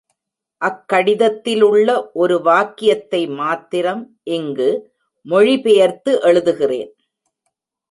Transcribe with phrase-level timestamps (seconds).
[0.61, 1.87] அக் கடிதத்திலுள்ள
[2.13, 4.01] ஒரு வாக்கியத்தை மாத்திரம்
[4.31, 4.69] இங்கு
[5.25, 6.91] மொழிபெயர்த்து எழுதுகிறேன்.